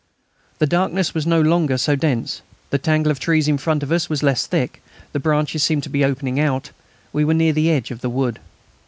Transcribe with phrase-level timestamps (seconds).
[0.57, 2.41] The darkness was no longer so dense.
[2.71, 4.81] The tangle of trees in front of us was less thick,
[5.11, 6.71] the branches seemed to be opening out,
[7.13, 8.39] we were near the edge of the wood.